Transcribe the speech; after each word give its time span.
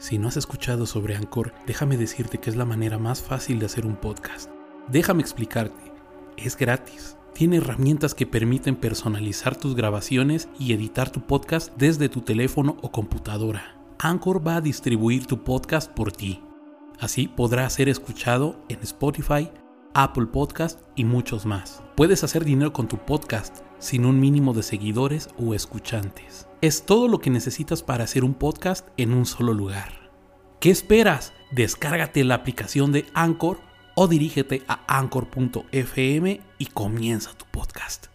Si 0.00 0.16
no 0.16 0.28
has 0.28 0.38
escuchado 0.38 0.86
sobre 0.86 1.14
Anchor, 1.14 1.52
déjame 1.66 1.98
decirte 1.98 2.38
que 2.38 2.48
es 2.48 2.56
la 2.56 2.64
manera 2.64 2.98
más 2.98 3.20
fácil 3.20 3.58
de 3.58 3.66
hacer 3.66 3.84
un 3.84 3.96
podcast. 3.96 4.50
Déjame 4.88 5.20
explicarte. 5.20 5.92
Es 6.38 6.56
gratis. 6.56 7.18
Tiene 7.34 7.58
herramientas 7.58 8.14
que 8.14 8.26
permiten 8.26 8.76
personalizar 8.76 9.56
tus 9.56 9.76
grabaciones 9.76 10.48
y 10.58 10.72
editar 10.72 11.10
tu 11.10 11.20
podcast 11.20 11.70
desde 11.76 12.08
tu 12.08 12.22
teléfono 12.22 12.78
o 12.80 12.90
computadora. 12.90 13.78
Anchor 13.98 14.44
va 14.44 14.56
a 14.56 14.60
distribuir 14.62 15.26
tu 15.26 15.44
podcast 15.44 15.92
por 15.92 16.12
ti. 16.12 16.42
Así 16.98 17.28
podrá 17.28 17.68
ser 17.68 17.90
escuchado 17.90 18.56
en 18.70 18.78
Spotify, 18.80 19.50
Apple 19.92 20.28
Podcast 20.28 20.80
y 20.96 21.04
muchos 21.04 21.44
más. 21.44 21.82
Puedes 21.94 22.24
hacer 22.24 22.46
dinero 22.46 22.72
con 22.72 22.88
tu 22.88 22.96
podcast 22.96 23.58
sin 23.80 24.04
un 24.04 24.20
mínimo 24.20 24.54
de 24.54 24.62
seguidores 24.62 25.28
o 25.36 25.54
escuchantes. 25.54 26.46
Es 26.60 26.84
todo 26.86 27.08
lo 27.08 27.18
que 27.18 27.30
necesitas 27.30 27.82
para 27.82 28.04
hacer 28.04 28.22
un 28.22 28.34
podcast 28.34 28.86
en 28.96 29.12
un 29.12 29.26
solo 29.26 29.52
lugar. 29.54 30.10
¿Qué 30.60 30.70
esperas? 30.70 31.32
Descárgate 31.50 32.22
la 32.22 32.36
aplicación 32.36 32.92
de 32.92 33.06
Anchor 33.14 33.58
o 33.96 34.06
dirígete 34.06 34.62
a 34.68 34.84
anchor.fm 34.86 36.40
y 36.58 36.66
comienza 36.66 37.32
tu 37.32 37.46
podcast. 37.46 38.06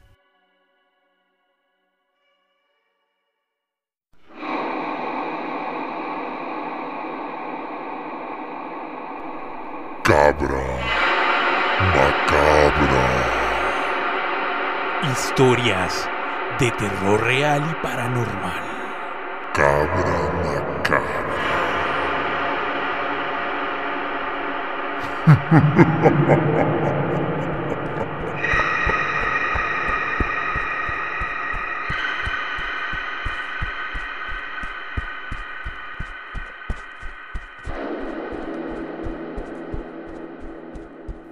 Cabra 10.04 10.66
macabra. 11.80 12.45
Historias 15.18 16.10
de 16.60 16.72
terror 16.72 17.24
real 17.24 17.64
y 17.72 17.74
paranormal. 17.82 18.64
Cabra 19.54 20.34
macabra. 20.68 21.06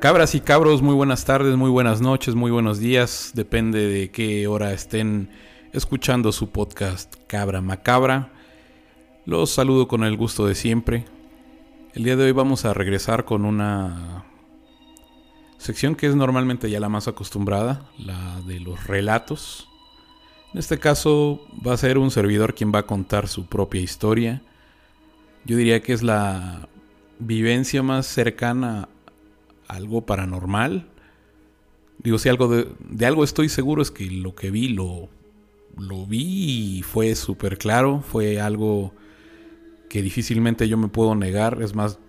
Cabras 0.04 0.36
y 0.36 0.42
cabros, 0.42 0.82
muy 0.82 0.96
buenas 0.96 1.24
tardes, 1.24 1.56
muy 1.56 1.70
buenas 1.70 2.02
noches, 2.02 2.36
muy 2.36 2.52
buenos 2.52 2.78
días. 2.78 3.32
Depende 3.36 3.88
de 3.88 4.12
qué 4.12 4.48
hora 4.48 4.74
estén 4.74 5.30
escuchando 5.72 6.34
su 6.34 6.50
podcast 6.50 7.16
Cabra 7.26 7.62
Macabra. 7.62 8.34
Los 9.26 9.52
saludo 9.52 9.88
con 9.88 10.04
el 10.04 10.18
gusto 10.18 10.46
de 10.46 10.56
siempre. 10.56 11.06
El 11.94 12.04
día 12.04 12.18
de 12.18 12.26
hoy 12.26 12.34
vamos 12.34 12.66
a 12.66 12.74
regresar 12.74 13.24
con 13.24 13.46
una 13.46 14.26
sección 15.58 15.96
que 15.96 16.08
es 16.08 16.18
normalmente 16.18 16.70
ya 16.70 16.82
la 16.82 16.90
más 16.90 17.08
acostumbrada, 17.08 17.90
la 17.98 18.42
de 18.42 18.60
los 18.60 18.86
relatos. 18.88 19.70
En 20.52 20.60
este 20.60 20.80
caso 20.80 21.48
va 21.66 21.76
a 21.76 21.78
ser 21.78 21.98
un 21.98 22.12
servidor 22.12 22.56
quien 22.56 22.74
va 22.76 22.80
a 22.80 22.88
contar 22.88 23.30
su 23.30 23.46
propia 23.46 23.80
historia. 23.80 24.42
Yo 25.46 25.56
diría 25.56 25.82
que 25.82 25.94
es 25.94 26.04
la 26.04 26.68
vivencia 27.20 27.82
más 27.84 28.06
cercana 28.06 28.90
algo 29.68 30.06
paranormal. 30.06 30.88
Digo, 32.00 32.18
si 32.18 32.30
algo 32.30 32.48
de, 32.48 33.06
algo 33.06 33.24
estoy 33.24 33.50
seguro 33.50 33.82
es 33.82 33.92
que 33.92 34.06
lo 34.10 34.36
que 34.36 34.52
vi 34.52 34.70
lo, 34.70 35.10
lo 35.78 36.06
vi 36.06 36.78
y 36.78 36.82
fue 36.82 37.16
súper 37.16 37.58
claro. 37.58 38.02
Fue 38.02 38.42
algo 38.42 38.94
que 39.90 40.02
difícilmente 40.02 40.68
yo 40.68 40.78
me 40.78 40.88
puedo 40.88 41.16
negar. 41.16 41.62
Es 41.62 41.76
más, 41.76 42.00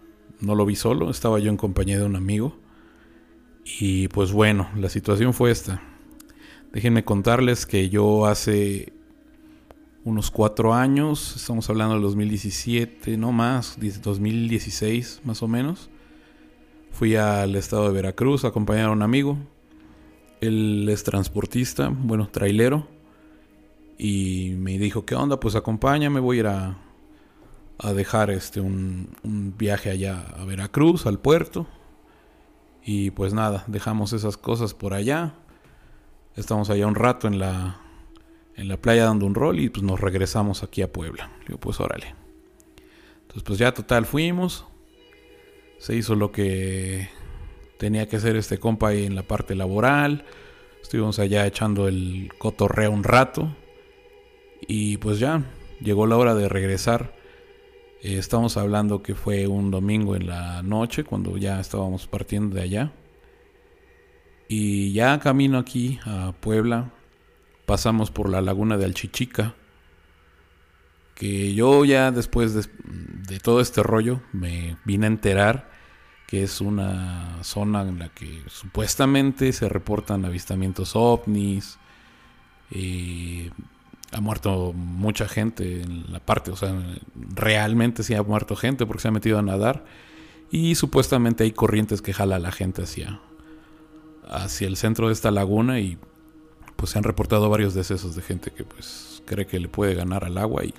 no 0.41 0.55
lo 0.55 0.67
vi 0.67 0.77
solo, 0.77 1.11
estaba 1.11 1.39
yo 1.39 1.51
en 1.51 1.57
compañía 1.57 1.99
de 1.99 2.05
un 2.05 2.17
amigo. 2.17 2.57
Y 3.81 4.09
pues 4.09 4.33
bueno, 4.33 4.69
la 4.77 4.89
situación 4.89 5.33
fue 5.33 5.51
esta. 5.51 5.83
Déjenme 6.73 7.05
contarles 7.05 7.67
que 7.67 7.89
yo 7.89 8.27
hace 8.27 8.93
unos 10.05 10.31
cuatro 10.31 10.75
años, 10.75 11.35
estamos 11.37 11.71
hablando 11.71 11.95
del 11.95 12.03
2017, 12.03 13.17
no 13.17 13.33
más, 13.33 13.79
2016 13.79 15.23
más 15.25 15.43
o 15.43 15.49
menos, 15.49 15.89
Fui 16.95 17.17
al 17.17 17.57
estado 17.57 17.89
de 17.89 17.93
Veracruz 17.93 18.45
a 18.45 18.49
acompañar 18.49 18.87
a 18.87 18.93
un 18.93 19.03
amigo. 19.03 19.37
Él 20.41 20.89
es 20.89 21.03
transportista, 21.03 21.89
bueno, 21.93 22.29
trailero. 22.29 22.87
Y 23.99 24.55
me 24.59 24.79
dijo, 24.79 25.05
¿qué 25.05 25.17
onda? 25.17 25.41
Pues 25.41 25.57
acompáñame, 25.57 26.21
voy 26.21 26.37
a 26.37 26.41
ir 26.41 26.47
a, 26.47 26.79
a 27.79 27.93
dejar 27.95 28.31
este 28.31 28.61
un, 28.61 29.09
un, 29.25 29.59
viaje 29.59 29.91
allá 29.91 30.25
a 30.39 30.45
Veracruz, 30.45 31.07
al 31.07 31.19
puerto. 31.19 31.67
Y 32.85 33.11
pues 33.11 33.35
nada, 33.35 33.65
dejamos 33.67 34.13
esas 34.13 34.37
cosas 34.37 34.73
por 34.73 34.95
allá. 34.95 35.35
Estamos 36.37 36.71
allá 36.71 36.87
un 36.87 36.95
rato 36.95 37.27
en 37.27 37.41
la, 37.41 37.81
en 38.55 38.69
la 38.69 38.77
playa 38.77 39.07
dando 39.07 39.27
un 39.27 39.35
rol 39.35 39.59
y 39.59 39.69
pues 39.69 39.83
nos 39.83 40.01
regresamos 40.01 40.63
aquí 40.63 40.81
a 40.81 40.93
Puebla. 40.93 41.33
Digo, 41.49 41.59
pues 41.59 41.81
órale. 41.81 42.15
Entonces 43.23 43.43
pues 43.43 43.59
ya 43.59 43.75
total 43.75 44.07
fuimos 44.07 44.65
se 45.85 45.95
hizo 45.95 46.15
lo 46.15 46.33
que 46.33 47.11
tenía 47.77 48.09
que 48.09 48.17
hacer 48.17 48.37
este 48.37 48.57
compa 48.57 48.89
ahí 48.89 49.05
en 49.05 49.15
la 49.15 49.23
parte 49.23 49.55
laboral. 49.55 50.25
Estuvimos 50.81 51.19
allá 51.19 51.47
echando 51.47 51.89
el 51.89 52.33
cotorreo 52.39 52.91
un 52.91 53.05
rato. 53.05 53.55
Y 54.67 54.97
pues 54.97 55.19
ya, 55.19 55.43
llegó 55.83 56.07
la 56.07 56.17
hora 56.17 56.35
de 56.35 56.49
regresar. 56.49 57.15
Eh, 58.01 58.17
estamos 58.17 58.57
hablando 58.57 59.03
que 59.03 59.15
fue 59.15 59.47
un 59.47 59.71
domingo 59.71 60.17
en 60.17 60.27
la 60.27 60.63
noche, 60.63 61.05
cuando 61.05 61.37
ya 61.37 61.61
estábamos 61.61 62.07
partiendo 62.07 62.57
de 62.57 62.63
allá. 62.63 62.93
Y 64.49 64.95
ya 64.95 65.21
camino 65.21 65.59
aquí 65.59 66.01
a 66.07 66.33
Puebla, 66.33 66.93
pasamos 67.67 68.11
por 68.11 68.31
la 68.31 68.41
laguna 68.41 68.79
de 68.79 68.87
Alchichica. 68.87 69.55
Que 71.15 71.53
yo 71.53 71.85
ya 71.85 72.11
después 72.11 72.55
de, 72.55 72.65
de 73.29 73.39
todo 73.39 73.61
este 73.61 73.83
rollo 73.83 74.23
me 74.33 74.79
vine 74.87 75.05
a 75.05 75.09
enterar 75.09 75.74
que 76.27 76.43
es 76.43 76.61
una 76.61 77.43
zona 77.43 77.83
en 77.83 77.99
la 77.99 78.09
que 78.09 78.43
supuestamente 78.47 79.53
se 79.53 79.69
reportan 79.69 80.25
avistamientos 80.25 80.97
ovnis. 80.97 81.79
Eh, 82.71 83.51
ha 84.13 84.21
muerto 84.21 84.73
mucha 84.73 85.29
gente 85.29 85.83
en 85.83 86.13
la 86.13 86.21
parte, 86.21 86.51
o 86.53 86.57
sea, 86.57 86.73
realmente 87.35 88.03
sí 88.05 88.15
ha 88.15 88.23
muerto 88.23 88.55
gente 88.55 88.87
porque 88.87 89.03
se 89.03 89.09
ha 89.09 89.11
metido 89.11 89.39
a 89.39 89.43
nadar. 89.43 89.85
Y 90.51 90.77
supuestamente 90.77 91.45
hay 91.45 91.51
corrientes 91.51 92.01
que 92.01 92.13
jala 92.13 92.37
a 92.37 92.39
la 92.39 92.53
gente 92.53 92.83
hacia, 92.83 93.21
hacia 94.29 94.69
el 94.69 94.77
centro 94.77 95.09
de 95.09 95.15
esta 95.15 95.31
laguna 95.31 95.81
y 95.81 95.99
pues 96.77 96.93
se 96.93 96.99
han 96.99 97.05
reportado 97.05 97.51
varios 97.51 97.75
decesos 97.75 98.15
de 98.15 98.23
gente 98.23 98.51
que 98.51 98.65
pues 98.65 99.23
cree 99.27 99.47
que 99.47 99.59
le 99.59 99.69
puede 99.69 99.95
ganar 99.95 100.25
al 100.25 100.39
agua 100.39 100.65
y, 100.65 100.75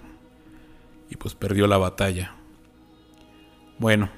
y 1.09 1.16
pues 1.17 1.35
perdió 1.35 1.67
la 1.67 1.78
batalla. 1.78 2.35
Bueno, 3.79 4.09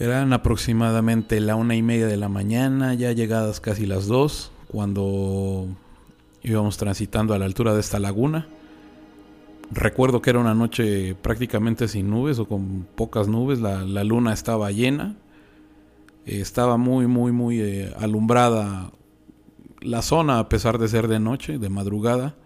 eran 0.00 0.32
aproximadamente 0.32 1.40
la 1.40 1.56
una 1.56 1.76
y 1.76 1.82
media 1.82 2.06
de 2.06 2.16
la 2.16 2.30
mañana, 2.30 2.94
ya 2.94 3.12
llegadas 3.12 3.60
casi 3.60 3.84
las 3.84 4.06
dos, 4.06 4.50
cuando 4.66 5.68
íbamos 6.42 6.78
transitando 6.78 7.34
a 7.34 7.38
la 7.38 7.44
altura 7.44 7.74
de 7.74 7.80
esta 7.80 7.98
laguna. 7.98 8.48
Recuerdo 9.70 10.22
que 10.22 10.30
era 10.30 10.38
una 10.38 10.54
noche 10.54 11.14
prácticamente 11.14 11.86
sin 11.86 12.08
nubes 12.08 12.38
o 12.38 12.48
con 12.48 12.86
pocas 12.94 13.28
nubes, 13.28 13.60
la, 13.60 13.84
luna 14.02 14.32
estaba 14.32 14.72
llena, 14.72 15.16
estaba 16.24 16.78
muy, 16.78 17.06
muy, 17.06 17.30
muy 17.30 17.60
eh, 17.60 17.94
alumbrada 17.98 18.92
la 19.80 20.00
zona 20.00 20.38
a 20.38 20.48
pesar 20.48 20.78
de 20.78 20.88
ser 20.88 21.08
de 21.08 21.20
noche, 21.20 21.58
de 21.58 21.68
madrugada, 21.68 22.36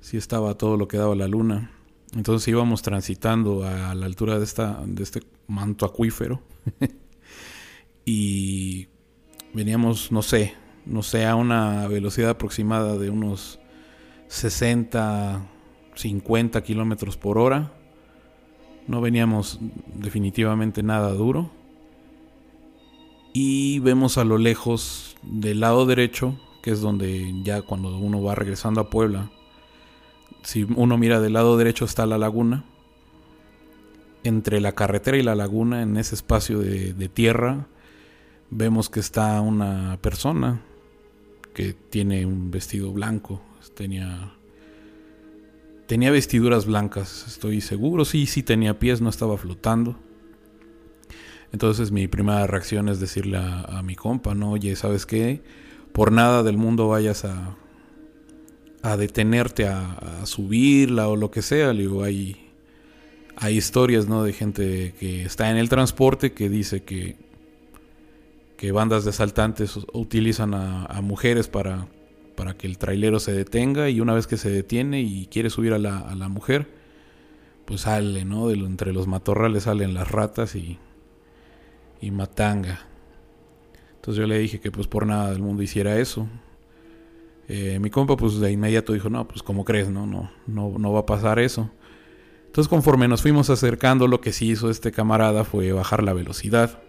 sí 0.00 0.18
estaba 0.18 0.54
todo 0.54 0.76
lo 0.76 0.86
que 0.86 0.98
daba 0.98 1.14
la 1.14 1.28
luna. 1.28 1.70
Entonces 2.14 2.46
íbamos 2.48 2.82
transitando 2.82 3.66
a 3.66 3.94
la 3.94 4.06
altura 4.06 4.38
de, 4.38 4.44
esta, 4.44 4.80
de 4.86 5.02
este 5.02 5.20
manto 5.48 5.84
acuífero 5.84 6.40
y 8.04 8.86
veníamos, 9.52 10.12
no 10.12 10.22
sé, 10.22 10.54
no 10.86 11.02
sé, 11.02 11.26
a 11.26 11.34
una 11.34 11.88
velocidad 11.88 12.30
aproximada 12.30 12.96
de 12.98 13.10
unos 13.10 13.58
60, 14.28 15.44
50 15.94 16.62
kilómetros 16.62 17.16
por 17.16 17.38
hora. 17.38 17.72
No 18.86 19.00
veníamos 19.00 19.58
definitivamente 19.94 20.82
nada 20.82 21.12
duro. 21.12 21.50
Y 23.32 23.80
vemos 23.80 24.18
a 24.18 24.24
lo 24.24 24.38
lejos 24.38 25.16
del 25.22 25.60
lado 25.60 25.86
derecho, 25.86 26.38
que 26.62 26.70
es 26.70 26.80
donde 26.80 27.34
ya 27.42 27.62
cuando 27.62 27.96
uno 27.96 28.22
va 28.22 28.36
regresando 28.36 28.80
a 28.80 28.90
Puebla, 28.90 29.32
si 30.44 30.62
uno 30.62 30.96
mira 30.96 31.20
del 31.20 31.32
lado 31.32 31.56
derecho 31.56 31.84
está 31.84 32.06
la 32.06 32.18
laguna 32.18 32.64
entre 34.24 34.60
la 34.60 34.72
carretera 34.72 35.18
y 35.18 35.22
la 35.22 35.34
laguna, 35.34 35.82
en 35.82 35.96
ese 35.96 36.14
espacio 36.14 36.58
de, 36.58 37.08
tierra, 37.08 37.66
vemos 38.50 38.88
que 38.88 39.00
está 39.00 39.40
una 39.40 39.98
persona 40.00 40.62
que 41.52 41.74
tiene 41.74 42.24
un 42.24 42.50
vestido 42.50 42.92
blanco. 42.92 43.42
Tenía 43.74 44.32
tenía 45.86 46.10
vestiduras 46.10 46.64
blancas, 46.64 47.26
estoy 47.28 47.60
seguro. 47.60 48.06
Sí, 48.06 48.26
sí 48.26 48.42
tenía 48.42 48.78
pies, 48.78 49.02
no 49.02 49.10
estaba 49.10 49.36
flotando. 49.36 49.96
Entonces 51.52 51.92
mi 51.92 52.08
primera 52.08 52.46
reacción 52.46 52.88
es 52.88 52.98
decirle 53.00 53.36
a, 53.36 53.82
mi 53.84 53.94
compa, 53.94 54.34
no, 54.34 54.52
oye, 54.52 54.74
¿sabes 54.74 55.04
qué? 55.06 55.42
Por 55.92 56.10
nada 56.10 56.42
del 56.42 56.56
mundo 56.56 56.88
vayas 56.88 57.26
a, 57.26 57.56
a 58.84 58.96
detenerte 58.96 59.66
a, 59.66 60.24
subirla 60.24 61.08
o 61.08 61.16
lo 61.16 61.30
que 61.30 61.42
sea. 61.42 61.72
Le 61.72 61.88
hay, 62.04 62.50
hay 63.36 63.56
historias, 63.56 64.08
¿no? 64.08 64.22
De 64.22 64.32
gente 64.32 64.94
que 64.98 65.24
está 65.24 65.50
en 65.50 65.56
el 65.56 65.68
transporte 65.68 66.32
que 66.32 66.48
dice 66.48 66.82
que, 66.84 67.16
que 68.56 68.72
bandas 68.72 69.04
de 69.04 69.10
asaltantes 69.10 69.78
utilizan 69.92 70.54
a, 70.54 71.00
mujeres 71.02 71.48
para, 71.48 71.88
para 72.36 72.56
que 72.56 72.66
el 72.66 72.78
trailero 72.78 73.18
se 73.18 73.32
detenga 73.32 73.90
y 73.90 74.00
una 74.00 74.14
vez 74.14 74.26
que 74.26 74.36
se 74.36 74.50
detiene 74.50 75.00
y 75.02 75.26
quiere 75.26 75.50
subir 75.50 75.72
a 75.72 75.78
la, 75.78 75.98
a 75.98 76.14
la 76.14 76.28
mujer, 76.28 76.68
pues 77.64 77.82
sale, 77.82 78.24
¿no? 78.24 78.48
De 78.48 78.54
entre 78.54 78.92
los 78.92 79.06
matorrales 79.06 79.64
salen 79.64 79.94
las 79.94 80.10
ratas 80.10 80.54
y 80.54 80.78
y 82.04 82.10
matanga. 82.10 82.80
Entonces 83.96 84.20
yo 84.20 84.26
le 84.26 84.38
dije 84.38 84.60
que 84.60 84.70
pues 84.70 84.86
por 84.86 85.06
nada 85.06 85.30
del 85.30 85.40
mundo 85.40 85.62
hiciera 85.62 85.98
eso. 85.98 86.28
Eh, 87.48 87.78
mi 87.80 87.90
compa 87.90 88.16
pues 88.16 88.38
de 88.40 88.50
inmediato 88.50 88.92
dijo, 88.92 89.10
no, 89.10 89.28
pues 89.28 89.42
como 89.42 89.64
crees, 89.64 89.90
no, 89.90 90.06
no, 90.06 90.30
no, 90.46 90.78
no 90.78 90.92
va 90.92 91.00
a 91.00 91.06
pasar 91.06 91.38
eso. 91.38 91.70
Entonces 92.46 92.68
conforme 92.68 93.08
nos 93.08 93.22
fuimos 93.22 93.50
acercando, 93.50 94.06
lo 94.06 94.20
que 94.20 94.32
sí 94.32 94.50
hizo 94.50 94.70
este 94.70 94.92
camarada 94.92 95.44
fue 95.44 95.72
bajar 95.72 96.02
la 96.02 96.12
velocidad. 96.12 96.82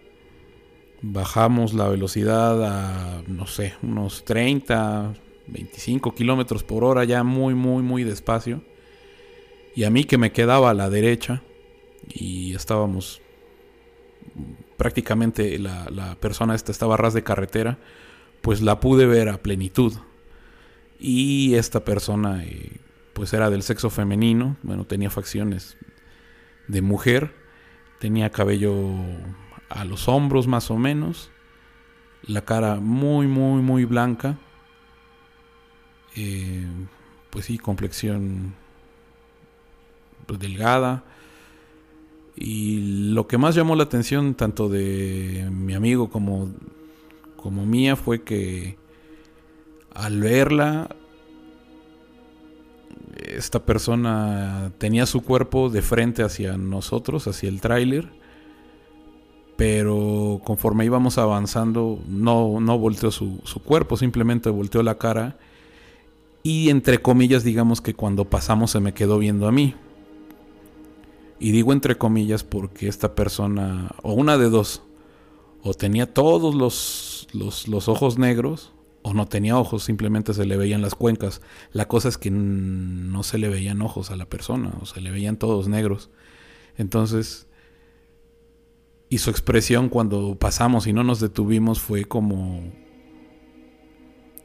Bajamos 1.01 1.73
la 1.73 1.87
velocidad 1.89 2.63
a, 2.63 3.23
no 3.27 3.47
sé, 3.47 3.73
unos 3.81 4.23
30, 4.25 5.13
25 5.47 6.15
kilómetros 6.15 6.63
por 6.63 6.83
hora, 6.83 7.03
ya 7.03 7.23
muy, 7.23 7.53
muy, 7.53 7.83
muy 7.83 8.03
despacio. 8.03 8.63
Y 9.75 9.83
a 9.83 9.89
mí 9.89 10.05
que 10.05 10.17
me 10.17 10.31
quedaba 10.31 10.69
a 10.69 10.73
la 10.73 10.89
derecha 10.89 11.41
y 12.07 12.53
estábamos 12.55 13.21
prácticamente 14.77 15.57
la, 15.59 16.17
persona 16.19 16.55
esta 16.55 16.71
estaba 16.71 16.95
a 16.95 16.97
ras 16.97 17.13
de 17.13 17.23
carretera, 17.23 17.77
pues 18.41 18.61
la 18.61 18.79
pude 18.79 19.05
ver 19.05 19.29
a 19.29 19.41
plenitud. 19.41 19.93
Y 20.99 21.55
esta 21.55 21.83
persona 21.83 22.43
eh, 22.43 22.79
pues 23.13 23.33
era 23.33 23.49
del 23.49 23.63
sexo 23.63 23.89
femenino, 23.89 24.57
bueno, 24.61 24.85
tenía 24.85 25.09
facciones 25.09 25.77
de 26.67 26.81
mujer, 26.81 27.33
tenía 27.99 28.29
cabello 28.29 28.75
a 29.69 29.85
los 29.85 30.07
hombros 30.07 30.47
más 30.47 30.69
o 30.69 30.77
menos, 30.77 31.31
la 32.23 32.43
cara 32.43 32.75
muy, 32.75 33.27
muy, 33.27 33.61
muy 33.61 33.85
blanca, 33.85 34.37
eh, 36.15 36.65
pues 37.29 37.45
sí, 37.45 37.57
complexión 37.57 38.53
pues, 40.25 40.39
delgada, 40.39 41.03
y 42.35 43.11
lo 43.13 43.27
que 43.27 43.37
más 43.37 43.55
llamó 43.55 43.75
la 43.75 43.83
atención 43.83 44.35
tanto 44.35 44.67
de 44.67 45.47
mi 45.51 45.73
amigo 45.73 46.09
como, 46.09 46.51
como 47.37 47.65
mía 47.65 47.95
fue 47.95 48.23
que 48.23 48.77
al 49.95 50.21
verla, 50.21 50.95
esta 53.15 53.65
persona 53.65 54.71
tenía 54.77 55.05
su 55.05 55.23
cuerpo 55.23 55.69
de 55.69 55.81
frente 55.81 56.21
hacia 56.21 56.57
nosotros, 56.57 57.27
hacia 57.27 57.49
el 57.49 57.61
tráiler, 57.61 58.09
pero 59.55 60.41
conforme 60.43 60.85
íbamos 60.85 61.17
avanzando 61.17 61.99
no, 62.07 62.59
no 62.59 62.77
volteó 62.77 63.09
su, 63.09 63.39
su 63.45 63.61
cuerpo, 63.61 63.97
simplemente 63.97 64.49
volteó 64.49 64.83
la 64.83 64.99
cara 64.99 65.37
y 66.43 66.69
entre 66.69 67.01
comillas 67.01 67.43
digamos 67.43 67.81
que 67.81 67.95
cuando 67.95 68.25
pasamos 68.25 68.69
se 68.69 68.79
me 68.79 68.93
quedó 68.93 69.17
viendo 69.17 69.47
a 69.47 69.51
mí. 69.51 69.73
Y 71.39 71.51
digo 71.51 71.73
entre 71.73 71.97
comillas 71.97 72.43
porque 72.43 72.87
esta 72.87 73.15
persona, 73.15 73.95
o 74.03 74.13
una 74.13 74.37
de 74.37 74.49
dos, 74.49 74.83
o 75.63 75.73
tenía 75.73 76.13
todos 76.13 76.53
los, 76.53 77.27
los, 77.33 77.89
ojos 77.89 78.19
negros, 78.19 78.71
o 79.05 79.13
no 79.13 79.27
tenía 79.27 79.55
ojos, 79.55 79.83
simplemente 79.83 80.33
se 80.33 80.47
le 80.47 80.57
veían 80.57 80.81
las 80.81 80.95
cuencas. 80.95 81.39
La 81.71 81.87
cosa 81.87 82.09
es 82.09 82.17
que 82.17 82.31
no 82.31 83.21
se 83.21 83.37
le 83.37 83.49
veían 83.49 83.83
ojos 83.83 84.09
a 84.09 84.15
la 84.15 84.25
persona, 84.25 84.73
o 84.81 84.87
se 84.87 84.99
le 84.99 85.11
veían 85.11 85.37
todos 85.37 85.67
negros. 85.67 86.09
Entonces, 86.75 87.47
y 89.07 89.19
su 89.19 89.29
expresión 89.29 89.89
cuando 89.89 90.39
pasamos 90.39 90.87
y 90.87 90.93
no 90.93 91.03
nos 91.03 91.19
detuvimos 91.19 91.79
fue 91.79 92.05
como 92.05 92.63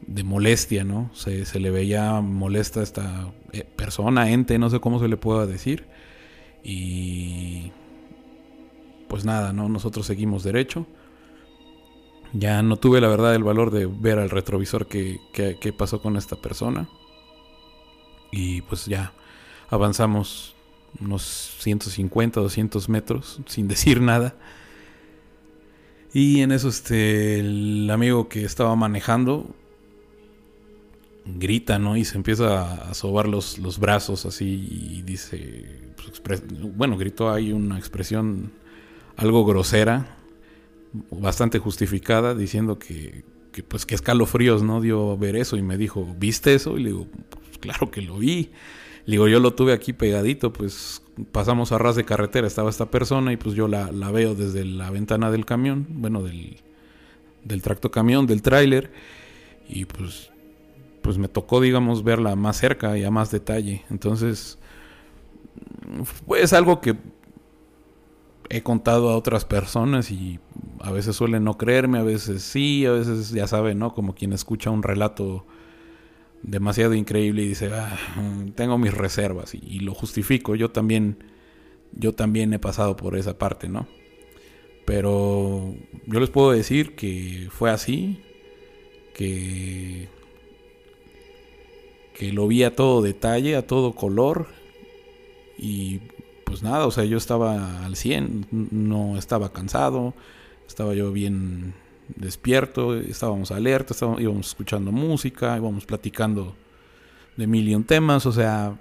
de 0.06 0.24
molestia, 0.24 0.84
¿no? 0.84 1.10
Se, 1.14 1.46
se 1.46 1.58
le 1.58 1.70
veía 1.70 2.20
molesta 2.20 2.80
a 2.80 2.82
esta 2.82 3.32
eh, 3.52 3.64
persona, 3.64 4.30
ente, 4.30 4.58
no 4.58 4.68
sé 4.68 4.78
cómo 4.78 5.00
se 5.00 5.08
le 5.08 5.16
pueda 5.16 5.46
decir. 5.46 5.86
Y 6.62 7.72
pues 9.08 9.24
nada, 9.24 9.54
¿no? 9.54 9.70
Nosotros 9.70 10.04
seguimos 10.04 10.44
derecho. 10.44 10.86
Ya 12.32 12.62
no 12.62 12.76
tuve 12.76 13.00
la 13.00 13.08
verdad 13.08 13.34
el 13.34 13.42
valor 13.42 13.70
de 13.70 13.86
ver 13.86 14.18
al 14.18 14.30
retrovisor 14.30 14.86
que, 14.86 15.20
pasó 15.76 16.00
con 16.00 16.16
esta 16.16 16.36
persona. 16.36 16.88
Y 18.30 18.62
pues 18.62 18.86
ya 18.86 19.12
avanzamos 19.68 20.54
unos 21.00 21.22
150, 21.58 22.40
200 22.40 22.88
metros 22.88 23.40
sin 23.46 23.68
decir 23.68 24.00
nada. 24.00 24.34
Y 26.12 26.40
en 26.40 26.52
eso 26.52 26.68
este, 26.68 27.40
el 27.40 27.88
amigo 27.90 28.28
que 28.28 28.44
estaba 28.44 28.74
manejando 28.74 29.54
grita, 31.24 31.78
¿no? 31.78 31.96
Y 31.96 32.04
se 32.04 32.16
empieza 32.16 32.90
a 32.90 32.94
sobar 32.94 33.28
los, 33.28 33.58
los 33.58 33.78
brazos 33.78 34.26
así 34.26 34.68
y 34.70 35.02
dice, 35.02 35.92
pues, 36.24 36.42
bueno, 36.76 36.96
gritó 36.96 37.30
ahí 37.30 37.52
una 37.52 37.78
expresión 37.78 38.52
algo 39.16 39.44
grosera, 39.44 40.16
bastante 40.92 41.58
justificada, 41.58 42.34
diciendo 42.34 42.78
que, 42.78 43.24
pues 43.68 43.86
que 43.86 43.94
escalofríos 43.94 44.62
no 44.62 44.80
dio 44.80 45.16
ver 45.16 45.36
eso 45.36 45.56
y 45.56 45.62
me 45.62 45.76
dijo, 45.76 46.06
¿viste 46.18 46.54
eso? 46.54 46.78
Y 46.78 46.82
le 46.82 46.90
digo, 46.90 47.06
pues, 47.30 47.58
claro 47.58 47.90
que 47.90 48.02
lo 48.02 48.18
vi. 48.18 48.50
Le 49.06 49.12
digo, 49.12 49.28
yo 49.28 49.40
lo 49.40 49.54
tuve 49.54 49.72
aquí 49.72 49.92
pegadito, 49.92 50.52
pues 50.52 51.02
pasamos 51.32 51.72
a 51.72 51.78
ras 51.78 51.96
de 51.96 52.04
carretera, 52.04 52.46
estaba 52.46 52.70
esta 52.70 52.90
persona 52.90 53.32
y 53.32 53.36
pues 53.36 53.54
yo 53.54 53.66
la, 53.66 53.90
la 53.92 54.10
veo 54.10 54.34
desde 54.34 54.64
la 54.64 54.90
ventana 54.90 55.30
del 55.30 55.46
camión, 55.46 55.86
bueno, 55.88 56.22
del, 56.22 56.58
del 57.44 57.62
tracto 57.62 57.90
camión, 57.90 58.26
del 58.26 58.42
tráiler, 58.42 58.92
y 59.68 59.84
pues 59.86 60.30
pues 61.00 61.18
me 61.18 61.28
tocó, 61.28 61.60
digamos, 61.60 62.04
verla 62.04 62.36
más 62.36 62.58
cerca 62.58 62.96
y 62.98 63.04
a 63.04 63.10
más 63.10 63.30
detalle. 63.30 63.84
Entonces, 63.90 64.58
pues 66.26 66.52
algo 66.52 66.80
que 66.80 66.96
he 68.48 68.62
contado 68.62 69.10
a 69.10 69.16
otras 69.16 69.44
personas 69.44 70.10
y 70.10 70.38
a 70.80 70.90
veces 70.90 71.16
suelen 71.16 71.44
no 71.44 71.56
creerme, 71.58 71.98
a 71.98 72.02
veces 72.02 72.42
sí, 72.42 72.86
a 72.86 72.92
veces 72.92 73.30
ya 73.30 73.46
saben, 73.46 73.78
¿no? 73.78 73.94
Como 73.94 74.14
quien 74.14 74.32
escucha 74.32 74.70
un 74.70 74.82
relato 74.82 75.46
demasiado 76.42 76.94
increíble 76.94 77.42
y 77.42 77.48
dice, 77.48 77.70
ah, 77.72 77.98
tengo 78.54 78.78
mis 78.78 78.94
reservas 78.94 79.54
y, 79.54 79.80
lo 79.80 79.94
justifico. 79.94 80.54
Yo 80.56 80.70
también, 80.70 81.22
yo 81.92 82.14
también 82.14 82.52
he 82.52 82.58
pasado 82.58 82.96
por 82.96 83.16
esa 83.16 83.38
parte, 83.38 83.68
¿no? 83.68 83.86
Pero 84.86 85.74
yo 86.06 86.20
les 86.20 86.30
puedo 86.30 86.50
decir 86.52 86.96
que 86.96 87.48
fue 87.50 87.70
así, 87.70 88.22
que 89.14 90.08
que 92.20 92.34
lo 92.34 92.46
vi 92.46 92.64
a 92.64 92.76
todo 92.76 93.00
detalle, 93.00 93.56
a 93.56 93.66
todo 93.66 93.94
color. 93.94 94.46
Y 95.56 96.00
pues 96.44 96.62
nada, 96.62 96.86
o 96.86 96.90
sea, 96.90 97.04
yo 97.04 97.16
estaba 97.16 97.86
al 97.86 97.96
100, 97.96 98.48
no 98.50 99.16
estaba 99.16 99.54
cansado, 99.54 100.12
estaba 100.70 100.94
yo 100.94 101.10
bien 101.10 101.74
despierto, 102.14 102.96
estábamos 102.96 103.50
alerta, 103.50 103.92
íbamos 104.18 104.46
escuchando 104.46 104.92
música, 104.92 105.56
íbamos 105.56 105.84
platicando 105.84 106.54
de 107.36 107.48
mil 107.48 107.84
temas, 107.84 108.24
o 108.24 108.30
sea, 108.30 108.78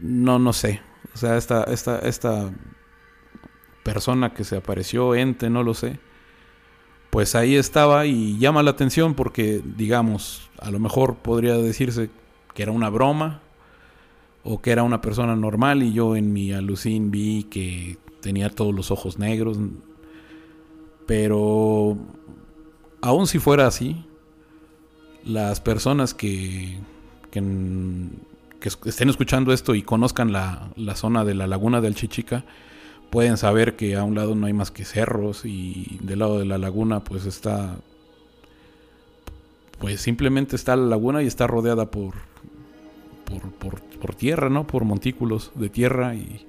no, 0.00 0.38
no 0.38 0.54
sé, 0.54 0.80
o 1.14 1.18
sea, 1.18 1.36
esta, 1.36 1.64
esta, 1.64 1.98
esta 1.98 2.50
persona 3.82 4.32
que 4.32 4.44
se 4.44 4.56
apareció, 4.56 5.14
ente, 5.14 5.50
no 5.50 5.62
lo 5.62 5.74
sé, 5.74 5.98
pues 7.10 7.34
ahí 7.34 7.56
estaba 7.56 8.06
y 8.06 8.38
llama 8.38 8.62
la 8.62 8.70
atención 8.70 9.12
porque, 9.12 9.60
digamos, 9.76 10.50
a 10.58 10.70
lo 10.70 10.78
mejor 10.78 11.16
podría 11.16 11.58
decirse 11.58 12.08
que 12.54 12.62
era 12.62 12.72
una 12.72 12.88
broma 12.88 13.42
o 14.44 14.62
que 14.62 14.70
era 14.70 14.82
una 14.82 15.02
persona 15.02 15.36
normal 15.36 15.82
y 15.82 15.92
yo 15.92 16.16
en 16.16 16.32
mi 16.32 16.52
alucín 16.52 17.10
vi 17.10 17.44
que 17.44 17.98
tenía 18.22 18.48
todos 18.48 18.74
los 18.74 18.90
ojos 18.90 19.18
negros. 19.18 19.58
Pero 21.06 21.98
aun 23.02 23.26
si 23.26 23.38
fuera 23.38 23.66
así, 23.66 24.04
las 25.24 25.60
personas 25.60 26.14
que, 26.14 26.78
que, 27.30 27.42
estén 28.86 29.10
escuchando 29.10 29.52
esto 29.52 29.74
y 29.74 29.82
conozcan 29.82 30.32
la, 30.32 30.70
la 30.76 30.96
zona 30.96 31.24
de 31.24 31.34
la 31.34 31.46
laguna 31.46 31.82
del 31.82 31.94
Chichica, 31.94 32.44
pueden 33.10 33.36
saber 33.36 33.76
que 33.76 33.96
a 33.96 34.04
un 34.04 34.14
lado 34.14 34.34
no 34.34 34.46
hay 34.46 34.54
más 34.54 34.70
que 34.70 34.86
cerros 34.86 35.44
y 35.44 35.98
del 36.02 36.20
lado 36.20 36.38
de 36.38 36.46
la 36.46 36.56
laguna 36.56 37.04
pues 37.04 37.26
está 37.26 37.76
pues 39.78 40.00
simplemente 40.00 40.56
está 40.56 40.76
la 40.76 40.86
laguna 40.86 41.22
y 41.22 41.26
está 41.26 41.46
rodeada 41.46 41.90
por 41.90 42.14
por, 44.00 44.14
tierra, 44.14 44.48
¿no? 44.50 44.66
Por 44.66 44.84
montículos 44.84 45.52
de 45.54 45.68
tierra 45.68 46.14
y, 46.14 46.46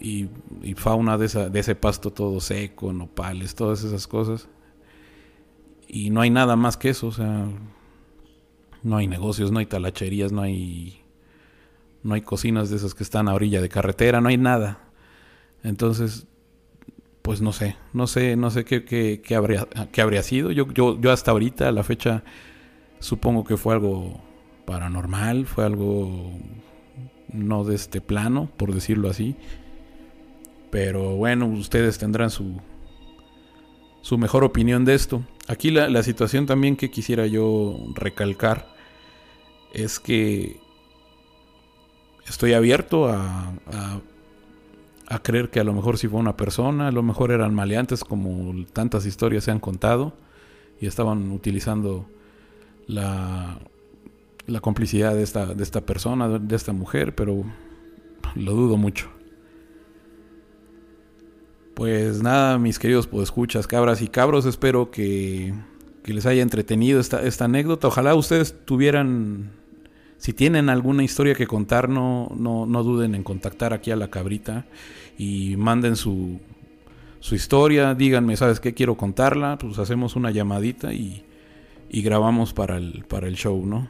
y, 0.00 0.28
fauna 0.76 1.18
de, 1.18 1.26
esa, 1.26 1.48
de 1.50 1.60
ese 1.60 1.74
pasto 1.74 2.10
todo 2.12 2.40
seco, 2.40 2.92
nopales, 2.92 3.54
todas 3.54 3.84
esas 3.84 4.06
cosas. 4.06 4.48
Y 5.86 6.10
no 6.10 6.20
hay 6.22 6.30
nada 6.30 6.56
más 6.56 6.76
que 6.76 6.90
eso, 6.90 7.08
o 7.08 7.12
sea, 7.12 7.48
no 8.82 8.96
hay 8.96 9.06
negocios, 9.06 9.52
no 9.52 9.58
hay 9.58 9.66
talacherías, 9.66 10.32
no 10.32 10.42
hay 10.42 10.96
no 12.02 12.14
hay 12.14 12.22
cocinas 12.22 12.70
de 12.70 12.76
esas 12.76 12.94
que 12.94 13.02
están 13.02 13.28
a 13.28 13.34
orilla 13.34 13.60
de 13.60 13.68
carretera, 13.68 14.22
no 14.22 14.30
hay 14.30 14.38
nada. 14.38 14.78
Entonces, 15.62 16.26
pues 17.20 17.42
no 17.42 17.52
sé, 17.52 17.76
no 17.92 18.06
sé, 18.06 18.36
no 18.36 18.50
sé 18.50 18.64
qué, 18.64 19.22
habría, 19.36 19.68
qué 19.92 20.00
habría 20.00 20.22
sido. 20.22 20.50
Yo, 20.50 20.72
yo 20.72 21.12
hasta 21.12 21.30
ahorita, 21.30 21.68
a 21.68 21.72
la 21.72 21.84
fecha, 21.84 22.24
supongo 23.00 23.44
que 23.44 23.58
fue 23.58 23.74
algo 23.74 24.18
paranormal, 24.64 25.44
fue 25.44 25.66
algo 25.66 26.32
no 27.32 27.64
de 27.64 27.74
este 27.74 28.00
plano, 28.00 28.50
por 28.56 28.72
decirlo 28.72 29.10
así. 29.10 29.36
Pero 30.70 31.16
bueno, 31.16 31.46
ustedes 31.46 31.98
tendrán 31.98 32.30
su, 32.30 32.60
su 34.02 34.18
mejor 34.18 34.44
opinión 34.44 34.84
de 34.84 34.94
esto. 34.94 35.22
Aquí 35.48 35.70
la, 35.70 35.88
la 35.88 36.02
situación 36.02 36.46
también 36.46 36.76
que 36.76 36.90
quisiera 36.90 37.26
yo 37.26 37.76
recalcar 37.94 38.68
es 39.72 39.98
que 39.98 40.60
estoy 42.28 42.52
abierto 42.52 43.08
a, 43.08 43.52
a, 45.08 45.22
creer 45.22 45.50
que 45.50 45.60
a 45.60 45.64
lo 45.64 45.72
mejor 45.72 45.98
si 45.98 46.06
fue 46.08 46.20
una 46.20 46.36
persona, 46.36 46.88
a 46.88 46.92
lo 46.92 47.02
mejor 47.02 47.32
eran 47.32 47.54
maleantes 47.54 48.04
como 48.04 48.64
tantas 48.72 49.06
historias 49.06 49.44
se 49.44 49.50
han 49.50 49.58
contado 49.58 50.14
y 50.80 50.86
estaban 50.86 51.30
utilizando 51.32 52.06
la, 52.86 53.58
la 54.46 54.60
complicidad 54.60 55.14
de 55.14 55.22
esta, 55.22 55.46
de 55.46 55.62
esta 55.62 55.80
persona, 55.82 56.28
de 56.28 56.56
esta 56.56 56.72
mujer, 56.72 57.14
pero 57.14 57.44
lo 58.34 58.52
dudo 58.52 58.76
mucho. 58.76 59.10
Pues 61.80 62.22
nada, 62.22 62.58
mis 62.58 62.78
queridos 62.78 63.08
escuchas 63.22 63.66
cabras 63.66 64.02
y 64.02 64.08
cabros, 64.08 64.44
espero 64.44 64.90
que, 64.90 65.54
que 66.02 66.12
les 66.12 66.26
haya 66.26 66.42
entretenido 66.42 67.00
esta, 67.00 67.22
esta 67.22 67.46
anécdota. 67.46 67.88
Ojalá 67.88 68.14
ustedes 68.14 68.54
tuvieran, 68.66 69.52
si 70.18 70.34
tienen 70.34 70.68
alguna 70.68 71.04
historia 71.04 71.34
que 71.34 71.46
contar, 71.46 71.88
no, 71.88 72.30
no, 72.36 72.66
no 72.66 72.82
duden 72.82 73.14
en 73.14 73.22
contactar 73.22 73.72
aquí 73.72 73.90
a 73.90 73.96
la 73.96 74.10
cabrita 74.10 74.66
y 75.16 75.56
manden 75.56 75.96
su, 75.96 76.38
su 77.18 77.34
historia, 77.34 77.94
díganme, 77.94 78.36
¿sabes 78.36 78.60
qué? 78.60 78.74
Quiero 78.74 78.98
contarla, 78.98 79.56
pues 79.56 79.78
hacemos 79.78 80.16
una 80.16 80.30
llamadita 80.30 80.92
y, 80.92 81.24
y 81.88 82.02
grabamos 82.02 82.52
para 82.52 82.76
el, 82.76 83.06
para 83.08 83.26
el 83.26 83.36
show, 83.36 83.64
¿no? 83.64 83.88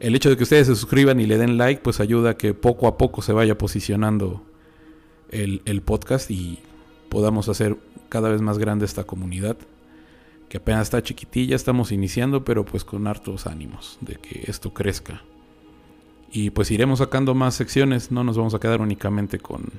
el 0.00 0.16
hecho 0.16 0.30
de 0.30 0.36
que 0.36 0.42
ustedes 0.42 0.66
se 0.66 0.74
suscriban 0.74 1.20
y 1.20 1.26
le 1.26 1.38
den 1.38 1.58
like, 1.58 1.82
pues 1.82 2.00
ayuda 2.00 2.30
a 2.30 2.36
que 2.36 2.54
poco 2.54 2.88
a 2.88 2.98
poco 2.98 3.22
se 3.22 3.32
vaya 3.32 3.56
posicionando 3.56 4.42
el, 5.30 5.62
el 5.66 5.82
podcast 5.82 6.30
y 6.30 6.58
podamos 7.08 7.48
hacer 7.48 7.76
cada 8.08 8.30
vez 8.30 8.42
más 8.42 8.58
grande 8.58 8.84
esta 8.84 9.04
comunidad. 9.04 9.56
Que 10.48 10.56
apenas 10.56 10.82
está 10.82 11.00
chiquitilla, 11.02 11.54
estamos 11.54 11.92
iniciando, 11.92 12.44
pero 12.44 12.64
pues 12.64 12.84
con 12.84 13.06
hartos 13.06 13.46
ánimos 13.46 13.98
de 14.00 14.16
que 14.16 14.44
esto 14.48 14.74
crezca. 14.74 15.22
Y 16.32 16.50
pues 16.50 16.70
iremos 16.70 16.98
sacando 16.98 17.34
más 17.34 17.54
secciones, 17.54 18.10
no 18.10 18.24
nos 18.24 18.36
vamos 18.36 18.54
a 18.54 18.58
quedar 18.58 18.80
únicamente 18.80 19.38
con, 19.38 19.70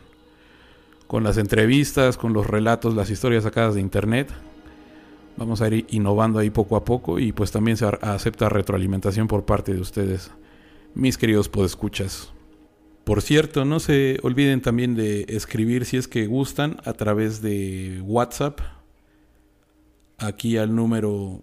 con 1.08 1.24
las 1.24 1.38
entrevistas, 1.38 2.16
con 2.16 2.32
los 2.32 2.48
relatos, 2.48 2.96
las 2.96 3.10
historias 3.10 3.44
sacadas 3.44 3.76
de 3.76 3.82
internet. 3.82 4.32
Vamos 5.38 5.62
a 5.62 5.68
ir 5.68 5.86
innovando 5.90 6.40
ahí 6.40 6.50
poco 6.50 6.76
a 6.76 6.86
poco 6.86 7.20
y 7.20 7.32
pues 7.32 7.52
también 7.52 7.78
se 7.78 7.86
acepta 8.02 8.50
retroalimentación 8.50 9.28
por 9.28 9.46
parte 9.46 9.74
de 9.74 9.82
ustedes, 9.82 10.32
mis 10.94 11.18
queridos 11.18 11.50
podescuchas. 11.50 12.32
Por 13.04 13.22
cierto, 13.22 13.66
no 13.66 13.80
se 13.80 14.20
olviden 14.22 14.62
también 14.62 14.94
de 14.96 15.26
escribir 15.30 15.86
si 15.86 15.98
es 15.98 16.08
que 16.08 16.28
gustan 16.28 16.78
a 16.86 16.94
través 16.94 17.42
de 17.42 18.02
WhatsApp 18.04 18.60
aquí 20.20 20.58
al 20.58 20.76
número 20.76 21.42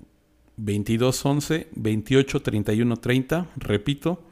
2211 0.56 1.68
28 1.74 2.42
31 2.42 2.96
30, 2.96 3.46
repito, 3.56 4.22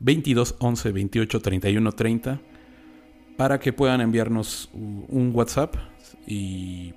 22 0.00 0.56
11 0.58 0.92
28 0.92 1.40
31 1.40 1.92
30 1.92 2.40
para 3.36 3.60
que 3.60 3.72
puedan 3.72 4.00
enviarnos 4.00 4.70
un 4.74 5.30
WhatsApp 5.34 5.76
y 6.26 6.94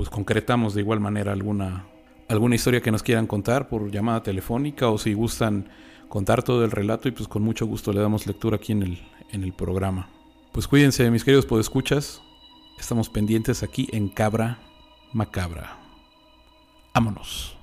pues 0.00 0.08
concretamos 0.08 0.72
de 0.72 0.80
igual 0.80 0.98
manera 0.98 1.30
alguna 1.30 1.84
alguna 2.26 2.54
historia 2.54 2.80
que 2.80 2.90
nos 2.90 3.02
quieran 3.02 3.26
contar 3.26 3.68
por 3.68 3.90
llamada 3.90 4.22
telefónica 4.22 4.88
o 4.88 4.96
si 4.96 5.12
gustan 5.12 5.68
contar 6.08 6.42
todo 6.42 6.64
el 6.64 6.70
relato 6.70 7.06
y 7.06 7.10
pues 7.10 7.28
con 7.28 7.42
mucho 7.42 7.66
gusto 7.66 7.92
le 7.92 8.00
damos 8.00 8.26
lectura 8.26 8.56
aquí 8.56 8.72
en 8.72 8.82
el, 8.82 9.02
en 9.30 9.44
el 9.44 9.52
programa. 9.52 10.08
Pues 10.52 10.66
cuídense 10.66 11.10
mis 11.10 11.22
queridos 11.22 11.44
podescuchas, 11.44 12.22
estamos 12.78 13.10
pendientes 13.10 13.62
aquí 13.62 13.88
en 13.92 14.08
Cabra 14.08 14.58
Macabra. 15.12 15.76
Vámonos. 16.94 17.59